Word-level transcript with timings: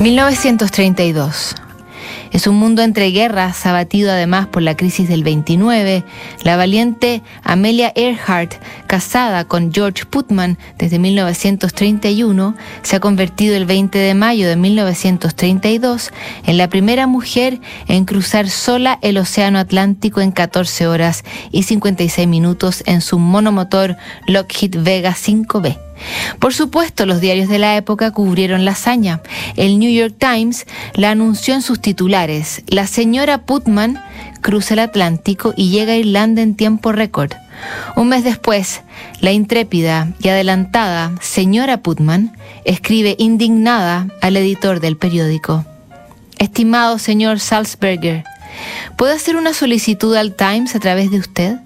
1932. 0.00 1.56
Es 2.30 2.46
un 2.46 2.54
mundo 2.54 2.82
entre 2.82 3.10
guerras, 3.10 3.66
abatido 3.66 4.12
además 4.12 4.46
por 4.46 4.62
la 4.62 4.76
crisis 4.76 5.08
del 5.08 5.24
29. 5.24 6.04
La 6.44 6.56
valiente 6.56 7.22
Amelia 7.42 7.92
Earhart, 7.96 8.54
casada 8.86 9.44
con 9.44 9.72
George 9.72 10.04
Putman 10.06 10.56
desde 10.78 11.00
1931, 11.00 12.54
se 12.82 12.94
ha 12.94 13.00
convertido 13.00 13.56
el 13.56 13.66
20 13.66 13.98
de 13.98 14.14
mayo 14.14 14.48
de 14.48 14.54
1932 14.54 16.12
en 16.46 16.58
la 16.58 16.68
primera 16.68 17.08
mujer 17.08 17.60
en 17.88 18.04
cruzar 18.04 18.48
sola 18.50 19.00
el 19.02 19.18
Océano 19.18 19.58
Atlántico 19.58 20.20
en 20.20 20.30
14 20.30 20.86
horas 20.86 21.24
y 21.50 21.64
56 21.64 22.28
minutos 22.28 22.84
en 22.86 23.00
su 23.00 23.18
monomotor 23.18 23.96
Lockheed 24.28 24.76
Vega 24.78 25.12
5B. 25.12 25.87
Por 26.38 26.54
supuesto, 26.54 27.06
los 27.06 27.20
diarios 27.20 27.48
de 27.48 27.58
la 27.58 27.76
época 27.76 28.10
cubrieron 28.10 28.64
la 28.64 28.72
hazaña. 28.72 29.20
El 29.56 29.78
New 29.78 29.90
York 29.90 30.14
Times 30.18 30.66
la 30.94 31.10
anunció 31.10 31.54
en 31.54 31.62
sus 31.62 31.80
titulares. 31.80 32.62
La 32.68 32.86
señora 32.86 33.38
Putman 33.38 34.02
cruza 34.40 34.74
el 34.74 34.80
Atlántico 34.80 35.52
y 35.56 35.70
llega 35.70 35.92
a 35.92 35.96
Irlanda 35.96 36.42
en 36.42 36.54
tiempo 36.54 36.92
récord. 36.92 37.32
Un 37.96 38.08
mes 38.08 38.24
después, 38.24 38.82
la 39.20 39.32
intrépida 39.32 40.08
y 40.20 40.28
adelantada 40.28 41.12
señora 41.20 41.82
Putman 41.82 42.36
escribe 42.64 43.16
indignada 43.18 44.06
al 44.20 44.36
editor 44.36 44.80
del 44.80 44.96
periódico. 44.96 45.64
Estimado 46.38 46.98
señor 46.98 47.40
Salzberger, 47.40 48.22
¿puedo 48.96 49.12
hacer 49.12 49.36
una 49.36 49.54
solicitud 49.54 50.14
al 50.14 50.34
Times 50.34 50.76
a 50.76 50.80
través 50.80 51.10
de 51.10 51.18
usted? 51.18 51.56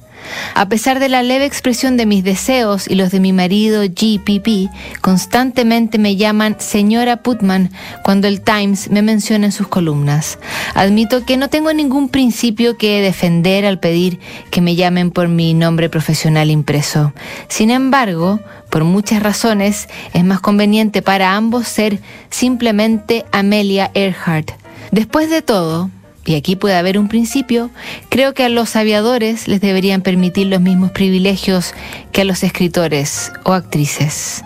A 0.55 0.69
pesar 0.69 0.99
de 0.99 1.09
la 1.09 1.23
leve 1.23 1.45
expresión 1.45 1.97
de 1.97 2.07
mis 2.07 2.25
deseos 2.25 2.89
y 2.89 2.95
los 2.95 3.11
de 3.11 3.21
mi 3.21 3.33
marido 3.33 3.83
GPP, 3.83 4.71
constantemente 5.01 5.99
me 5.99 6.17
llaman 6.17 6.57
señora 6.59 7.23
Putman 7.23 7.71
cuando 8.03 8.29
el 8.29 8.41
Times 8.41 8.91
me 8.91 9.03
menciona 9.03 9.47
en 9.47 9.53
sus 9.53 9.69
columnas. 9.69 10.39
Admito 10.75 11.25
que 11.25 11.37
no 11.37 11.49
tengo 11.49 11.73
ningún 11.73 12.09
principio 12.09 12.77
que 12.77 13.01
defender 13.01 13.65
al 13.65 13.79
pedir 13.79 14.21
que 14.51 14.61
me 14.61 14.77
llamen 14.77 15.11
por 15.11 15.29
mi 15.29 15.55
nombre 15.55 15.89
profesional 15.89 16.51
impreso. 16.51 17.13
Sin 17.49 17.71
embargo, 17.71 18.41
por 18.71 18.85
muchas 18.85 19.23
razones, 19.23 19.89
es 20.15 20.25
más 20.25 20.41
conveniente 20.41 21.03
para 21.03 21.37
ambos 21.37 21.69
ser 21.69 22.01
simplemente 22.31 23.25
Amelia 23.33 23.91
Earhart. 23.95 24.53
Después 24.91 25.31
de 25.31 25.43
todo, 25.43 25.91
y 26.25 26.35
aquí 26.35 26.57
puede 26.57 26.77
haber 26.77 26.99
un 26.99 27.09
principio, 27.09 27.71
creo 28.09 28.35
que 28.35 28.45
a 28.45 28.49
los 28.49 28.77
aviadores 28.77 29.49
les 29.49 29.61
deberían 29.61 30.03
permitir 30.03 30.47
los 30.47 30.61
mismos 30.61 30.91
privilegios 30.93 31.75
que 32.13 32.23
a 32.23 32.25
los 32.25 32.43
escritores 32.43 33.33
o 33.45 33.53
actrices. 33.53 34.43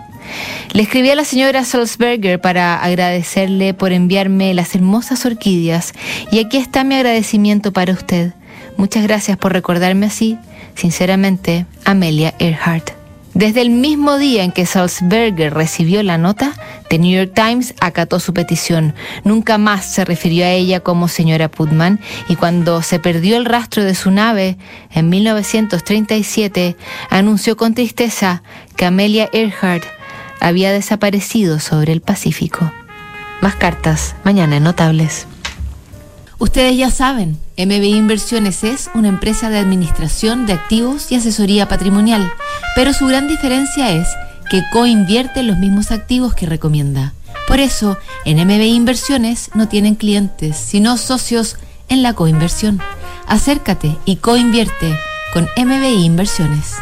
Le 0.73 0.81
escribí 0.83 1.09
a 1.09 1.15
la 1.15 1.23
señora 1.23 1.63
Salzberger 1.63 2.41
para 2.41 2.83
agradecerle 2.83 3.73
por 3.73 3.93
enviarme 3.93 4.53
las 4.53 4.75
hermosas 4.75 5.25
orquídeas 5.25 5.93
y 6.31 6.39
aquí 6.39 6.57
está 6.57 6.83
mi 6.83 6.95
agradecimiento 6.95 7.71
para 7.71 7.93
usted. 7.93 8.33
Muchas 8.75 9.03
gracias 9.03 9.37
por 9.37 9.53
recordarme 9.53 10.07
así. 10.07 10.37
Sinceramente, 10.75 11.65
Amelia 11.85 12.35
Earhart. 12.37 12.96
Desde 13.33 13.61
el 13.61 13.69
mismo 13.69 14.17
día 14.17 14.43
en 14.43 14.51
que 14.51 14.65
Salzberger 14.65 15.53
recibió 15.53 16.01
la 16.01 16.17
nota, 16.17 16.53
The 16.89 16.97
New 16.97 17.15
York 17.15 17.33
Times 17.35 17.75
acató 17.79 18.19
su 18.19 18.33
petición. 18.33 18.95
Nunca 19.23 19.57
más 19.57 19.85
se 19.85 20.05
refirió 20.05 20.45
a 20.45 20.51
ella 20.51 20.79
como 20.79 21.07
señora 21.07 21.49
Putman 21.49 21.99
y 22.29 22.35
cuando 22.35 22.81
se 22.81 22.99
perdió 22.99 23.37
el 23.37 23.45
rastro 23.45 23.83
de 23.83 23.93
su 23.93 24.09
nave 24.09 24.57
en 24.91 25.09
1937, 25.09 26.75
anunció 27.09 27.57
con 27.57 27.75
tristeza 27.75 28.41
que 28.75 28.85
Amelia 28.85 29.29
Earhart 29.33 29.83
había 30.39 30.71
desaparecido 30.71 31.59
sobre 31.59 31.93
el 31.93 32.01
Pacífico. 32.01 32.71
Más 33.41 33.55
cartas, 33.55 34.15
mañana 34.23 34.57
en 34.57 34.63
Notables. 34.63 35.27
Ustedes 36.39 36.77
ya 36.77 36.91
saben, 36.91 37.39
MBI 37.57 37.95
Inversiones 37.95 38.63
es 38.63 38.91
una 38.93 39.07
empresa 39.07 39.49
de 39.49 39.57
administración 39.57 40.45
de 40.45 40.53
activos 40.53 41.11
y 41.11 41.15
asesoría 41.15 41.67
patrimonial, 41.67 42.31
pero 42.77 42.93
su 42.93 43.07
gran 43.07 43.27
diferencia 43.27 43.89
es 43.89 44.07
que 44.51 44.61
coinvierte 44.71 45.39
en 45.39 45.47
los 45.47 45.57
mismos 45.57 45.89
activos 45.89 46.35
que 46.35 46.45
recomienda. 46.45 47.11
Por 47.47 47.59
eso, 47.59 47.97
en 48.23 48.37
MBI 48.37 48.75
Inversiones 48.75 49.49
no 49.55 49.67
tienen 49.67 49.95
clientes, 49.95 50.55
sino 50.57 50.95
socios 50.97 51.57
en 51.89 52.03
la 52.03 52.13
coinversión. 52.13 52.79
Acércate 53.25 53.97
y 54.05 54.17
coinvierte 54.17 54.95
con 55.33 55.49
MBI 55.57 56.05
Inversiones. 56.05 56.75